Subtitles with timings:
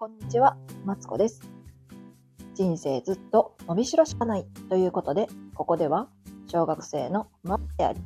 [0.00, 1.42] こんにちは、マツコです。
[2.54, 6.08] 人生ずっと伸びしろしかないということで、ここでは
[6.46, 8.00] 小学生のママであり、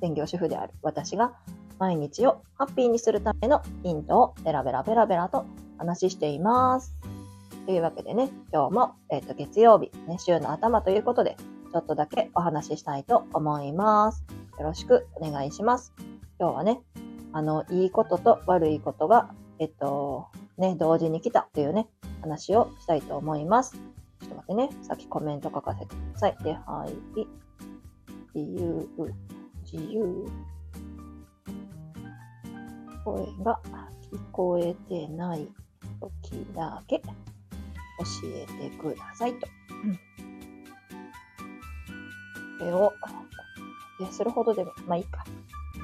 [0.00, 1.34] 専業主婦である私が
[1.80, 5.44] 毎日をハッピーにするためのヒントをベラベラベラベラと
[5.76, 6.94] 話しています。
[7.66, 11.36] というわけでね、今日も、えっ、と月曜日、ね、週の頭ということで、
[11.72, 14.24] ちょっとだけお話ししたいと思います。
[14.60, 15.94] よろしくお願いします。
[16.38, 16.80] 今日はね、
[17.32, 21.88] あの、いいことと悪いことが、えっと、ね、同時に来たというね、
[22.20, 23.76] 話をしたいと思います。
[24.20, 24.82] ちょっと待ってね。
[24.82, 26.36] さっきコメント書かせてください。
[26.42, 26.94] で、はい。
[28.34, 28.88] 自由、
[29.70, 30.26] 自由。
[33.04, 33.60] 声が
[34.10, 35.46] 聞こえてない
[36.00, 37.08] 時だけ教
[38.34, 39.46] えてくださいと。
[39.84, 39.98] うん
[42.58, 42.92] これを、
[44.00, 45.24] でするほどでも、まあいいか。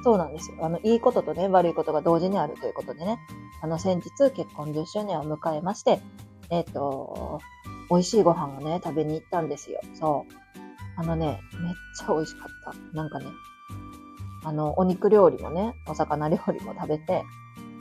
[0.03, 0.57] そうなんですよ。
[0.63, 3.19] あの、いいこととね、悪いことが同時にあるということでね。
[3.61, 6.01] あの、先日結婚10周年を迎えまして、
[6.51, 7.41] えっ、と、
[7.91, 9.81] 美味しいご飯をね、食べに行ったんですよ。
[9.95, 10.33] そう。
[10.97, 12.97] あのね、めっちゃ美味しかった。
[12.97, 13.27] なんかね、
[14.45, 17.25] あの、お肉料理もね、お魚料理も食べて、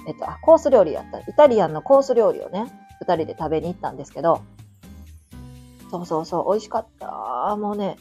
[0.07, 1.19] えっ、と、あ、コース料理やった。
[1.19, 4.41] イタリアンのコース料理をね、二人で食べに行ったんですけど、
[5.89, 7.55] そうそうそう、美味しかった。
[7.57, 7.97] もうね、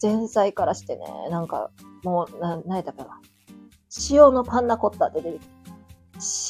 [0.00, 1.70] 前菜からしてね、なんか、
[2.04, 3.20] もう、な、なんやったかな。
[4.10, 5.57] 塩のパンナコッタって出てきて、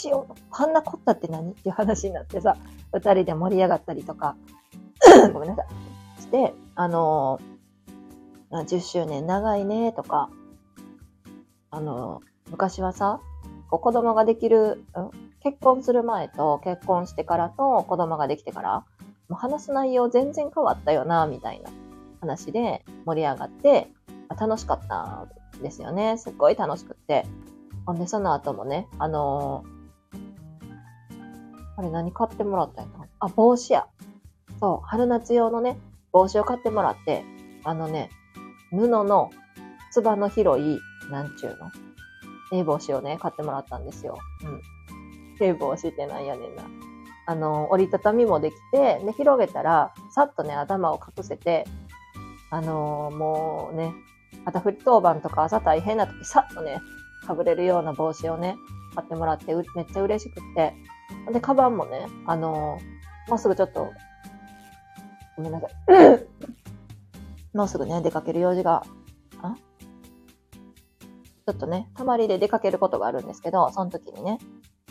[0.05, 1.53] 塩のパンナコッタって何？
[1.53, 2.57] っていう話になってさ、
[2.93, 4.37] 二人で盛り上がったりとか、
[5.33, 6.21] ごめんなさい。
[6.21, 10.31] して、あのー、10周年長いねとか、
[11.71, 13.21] あのー、昔はさ、
[13.71, 18.85] 子供ができる、ん結婚する前と結婚してからと子供ができてから、
[19.29, 21.71] もう話す内容全然変わったよな、みたいな
[22.21, 23.93] 話で盛り上がって、
[24.39, 25.27] 楽しかった
[25.63, 26.19] ですよね。
[26.19, 27.27] すっごい楽しくって。
[27.89, 29.79] ほんで、その後もね、あのー
[31.79, 33.87] あれ何買ってもらったんやあ、帽子や。
[34.61, 35.79] そう、春夏用のね、
[36.13, 37.25] 帽子を買ってもらって、
[37.65, 38.11] あのね、
[38.71, 39.31] 布の
[39.91, 40.79] つばの広い、
[41.11, 42.61] なんちゅうの？
[42.61, 44.19] え帽子をね、買ってもらったんですよ。
[44.45, 44.61] うん。
[45.41, 46.65] ええ帽子ってなんやねんな。
[47.27, 51.65] あの、折りたたみもできて、で、広げたら、さっとね、頭を隠せて、
[52.51, 53.95] あのーもうね、
[54.45, 56.83] 肩振り当番とか朝大変な時、さっとね、
[57.29, 58.57] かぶれるような帽子をね、
[58.95, 60.75] 買ってもらって、めっちゃ嬉しくって。
[61.31, 63.93] で、カバンもね、あのーもうすぐちょっと、
[65.37, 65.71] ごめんなさい。
[67.55, 68.83] もうすぐね、出かける用事が、
[69.43, 69.55] あ？
[69.55, 74.39] ちょっとね、たまりで出かけることがあるんですけど、その時にね、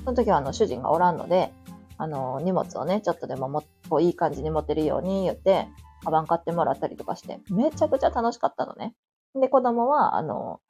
[0.04, 1.52] その時はあの、主人がおらんので、
[1.98, 5.68] あのー荷物をね、ちょっとでももこういい感じに持てるように言って、
[6.04, 8.94] カバン買ってもらったりとかして、めちゃくちゃ楽しかったのね。
[9.34, 10.62] で、子供は、あの、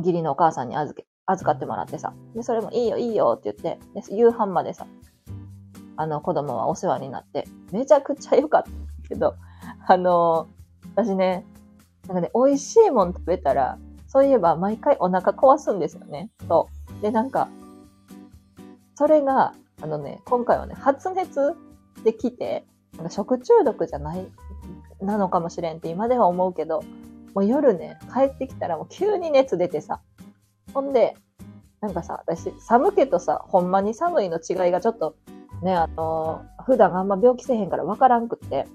[0.00, 2.12] 義理のお母さんに預け、預かってもらってさ。
[2.34, 4.86] で、それもいいよ、いいよって言って、で夕飯までさ、
[5.96, 8.70] あの、子供はお世話になって、めちゃくちゃ良かった
[9.08, 9.36] けど、
[9.86, 10.48] あの、
[10.94, 11.44] 私ね、
[12.06, 16.30] なんかね、美味しいもん食べたら、そういえば毎回お腹壊すんですよね。
[16.48, 16.68] そ
[16.98, 17.02] う。
[17.02, 17.48] で、なんか、
[18.96, 21.54] それが、あのね、今回はね、発熱
[22.02, 22.64] できて、
[22.96, 24.26] なんか食中毒じゃない、
[25.00, 26.82] なのかもしれんって今では思うけど、
[27.34, 30.00] もう夜ね、帰ってきたらもう急に熱出てさ。
[30.74, 31.16] ほんで、
[31.80, 35.16] なんかさ、私、寒気とさ、ほんまに寒いの違いがちょっと、
[35.62, 38.66] ね、あのー普段あんま病気せへんからわからんくって。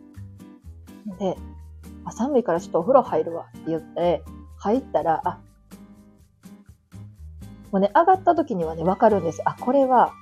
[1.19, 1.37] で、
[2.03, 4.23] あ寒いからちょっとお風呂入るわって言って、
[4.57, 5.39] 入ったら、あ、
[7.71, 9.41] もうね、上がった時にはね、わかるんです。
[9.45, 10.13] あ、これは、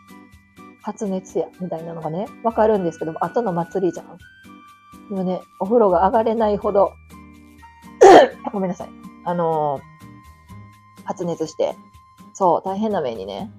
[0.81, 4.17] 発熱や、みたいなのがね、わかるんですけども、後の祭りじゃん。
[5.09, 6.91] でもね、お風呂が上がれないほど、
[8.53, 8.89] ごめんなさい。
[9.25, 9.93] あのー
[11.05, 11.75] 発熱して、
[12.33, 13.51] そう、大変な目にね、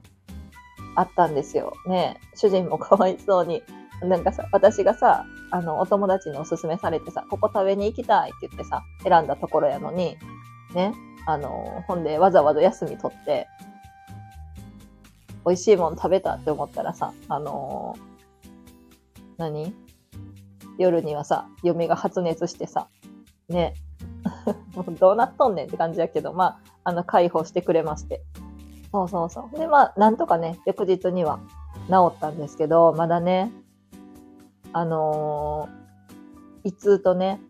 [0.94, 1.74] あったんですよ。
[1.86, 3.62] ね、主人もかわいそうに、
[4.02, 10.16] なんかさ、私がさ、あの、お友達におすすめされてさ、ここ食べに行きたいって言ってさ、選んだところやのに、
[10.72, 10.94] ね、
[11.26, 13.46] あの、ほんでわざわざ休み取って、
[15.44, 17.94] 美味しいもん食べたって思ったらさ、あの
[19.36, 19.74] 何？
[20.78, 22.88] 夜にはさ、嫁が発熱してさ、
[23.50, 23.74] ね、
[24.74, 28.22] も うどうなっとんねんって感じやけど、まあ、あの、解放してくれまして。
[28.92, 29.58] そうそうそう。
[29.58, 31.40] で、まあ、なんとかね、翌日には
[31.88, 33.52] 治ったんですけど、まだね、
[34.72, 37.40] あのー、胃痛とね、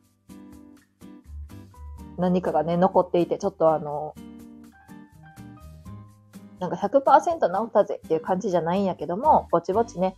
[2.17, 4.14] 何かがね、残っていて、ちょっとあの
[6.61, 10.17] なんか100%治ったぜっていう感じじゃないんやけども、ぼちぼちね、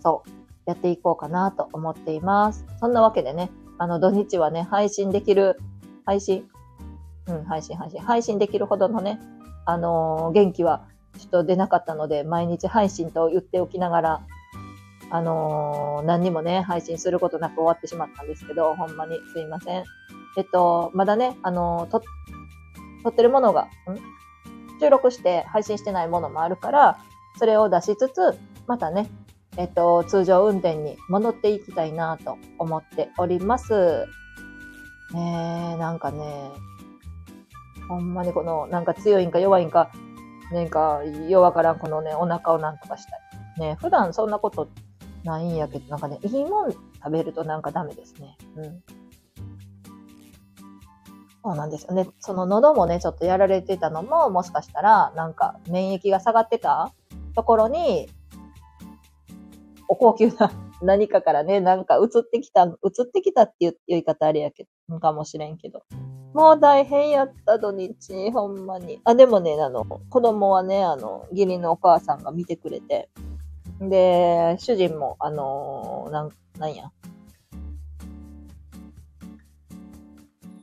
[0.00, 0.30] そう、
[0.66, 2.66] やっていこうかなと思っています。
[2.80, 5.58] そんなわけでね、あの、土日はね、配信できる、
[6.06, 6.48] 配信
[7.28, 8.00] うん、配信、配信。
[8.00, 9.20] 配信できるほどのね、
[9.64, 10.86] あのー元気は
[11.18, 14.20] ちょっと出なかったので、毎日配信と言っておきながら、
[15.10, 19.84] あのー、何にもね、配信することなく終わってしまったんですけど、ほんまにすいません。
[20.36, 22.02] えっと、まだね、あのー、と、
[23.02, 23.68] 撮ってるものが、ん？
[24.80, 26.98] 収録して配信してないものもあるから、
[27.38, 29.08] それを出しつつ、またね、
[29.56, 34.06] えっと、通常運転に戻っていきたいなと思っております。
[35.12, 36.50] ねえ、なんかね、
[37.88, 39.90] ほんまにこの、なんか強いんか弱いんか、
[40.52, 43.20] なんか、弱からんこのね、お腹をなんとかしたい。
[43.58, 44.68] ね普段そんなこと
[45.24, 48.36] ないんやけど、なんかね、いいもん食べるとなんかダメですね。
[48.56, 48.82] うん。
[51.42, 52.08] そうなんですよね。
[52.18, 56.92] その喉もね、ちょっとやられてたのも、もしかしたら、なんか免疫が下がってた
[57.34, 58.08] ところに、
[59.88, 60.50] お高級な
[60.82, 64.70] 何かからね、なんか移ってきた、移ってきたっていう言い方あれやけど、
[65.00, 65.82] かもしれんけど。
[66.34, 69.00] もう大変やった土日、ほんまに。
[69.04, 73.08] あ、でもね、あの、子供はね、あの、義理のお母さんが見てくれて、
[73.80, 76.90] で、主人も、あの、なん、なんや。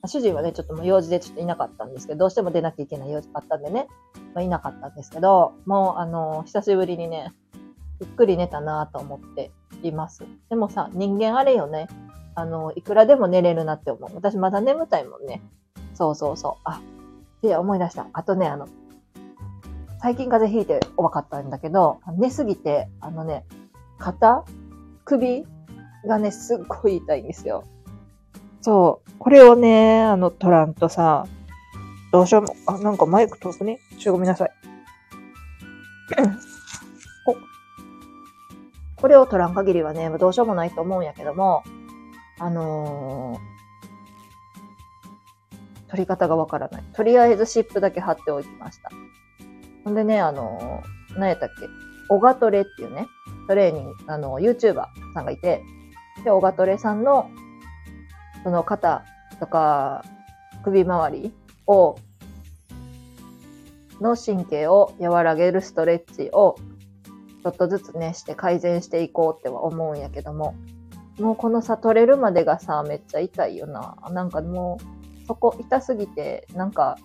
[0.05, 3.87] 主人はね、ちょっともう用事でちょっといなかったんですけど、どうしても出なきゃいけない用事があったんでね、
[4.35, 7.33] まあ、いなかったんですけど、もう、あの、久しぶりにね、
[7.99, 10.23] ゆっくり寝たなと思っています。
[10.49, 11.87] でもさ、人間あれよね。
[12.35, 14.11] あの、いくらでも寝れるなって思う。
[14.15, 15.41] 私まだ眠たいもんね。
[15.93, 16.61] そうそうそう。
[16.63, 16.81] あ、
[17.41, 18.07] で、思い出した。
[18.13, 18.67] あとね、あの、
[20.01, 23.45] 最近風邪ひいて分かったんだけど、寝すぎて、あのね、
[23.99, 24.43] 肩
[25.05, 25.45] 首
[26.05, 27.63] がね、すっごい痛いんですよ。
[28.61, 29.11] そう。
[29.19, 31.25] これをね、あの、取らんとさ、
[32.11, 33.79] どうしようも、あ、なんかマイク遠くね？
[33.99, 34.51] ちょ、ごめんなさい。
[38.95, 41.63] これを取らん限りはね、どうしようもないと思うんやけども、
[42.43, 46.83] あのー、取り方がわからない。
[46.93, 48.91] とりあえず湿布だけ貼っておきました。
[49.85, 51.69] ほんでね、あのー、何やったっけ、
[52.09, 53.07] オガトレっていうね、
[53.47, 55.63] トレーニング、あの、YouTuber さんがいて、
[56.25, 57.29] で、オガトレさんの、
[58.43, 59.05] その肩
[59.39, 60.03] とか
[60.65, 61.33] 首周り
[61.65, 61.95] を、
[64.01, 66.57] の神経を和らげるストレッチを
[67.41, 70.55] ちょっとずつね、して改善していこうっては思うんやけども、
[71.19, 73.95] もうこのさ、取れるまでがさ、めっちゃ痛いよな。
[74.11, 76.97] なんかもう、そこ痛すぎて、なんか、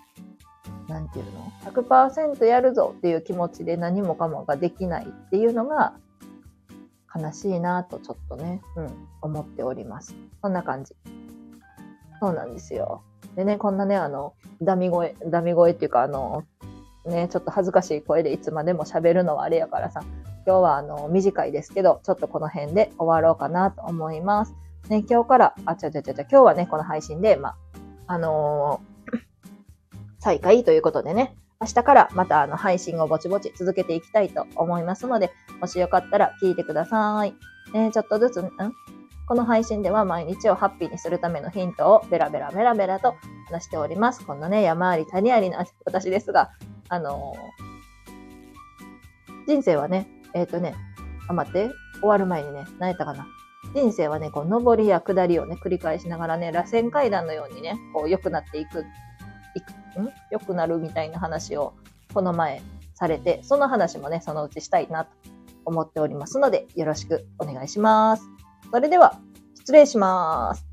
[0.88, 5.94] なんていうの ?100% やるぞっていう気持ちで何もかもができないっていうのが、
[7.14, 10.14] 悲しいなとちょっとね、うん、思っております。
[10.43, 10.94] そんな感じ。
[12.20, 13.02] そうなんですよ。
[13.34, 16.44] でね、こんなね、あの、ダミ声、ダミ声っていうか、あの、
[17.06, 20.02] ね、ちょっと恥ずかしい声でいつまでも喋るのはあれやからさ、
[20.49, 24.55] 今日はあの、短いですけど、ちょっとこの辺で終わろうかなと思います。
[24.89, 27.55] ね、今日から、あ、ちゃちゃちゃちゃ、今日はね、この配信で、ま
[28.06, 29.19] あ、のー、
[30.21, 35.31] 再開ということでね、明日からまたあの配信をぼちぼち続けていきたいと思いますので、
[35.61, 37.35] もしよかったら聞いてください。
[37.75, 38.51] ね、ちょっとずつ、ん？
[39.27, 43.17] この配信では毎日をハッピーにするためのヒントをベラベラベラベラと
[43.51, 44.25] 話しております。
[44.25, 46.53] こんなね、山あり谷ありな私ですが、
[46.89, 50.75] あのー、人生はね、えっ、ー、とね、
[51.29, 51.71] あ、待って、
[52.01, 53.27] 終わる前にね、何やったかな。
[53.75, 59.61] 人生はね、こう、上りや下りをね、繰り返しながらね、螺旋階段のようにね、こう、良くなっていく、い
[59.95, 60.09] く、ん？
[60.31, 61.75] 良くなるみたいな話を、
[62.15, 62.63] この前
[62.95, 65.11] されて、その話もね、そのうちしたいなと
[65.65, 68.25] 思っておりますので、よろしくお願いします。
[68.70, 69.20] それでは、
[69.55, 70.68] 失礼します。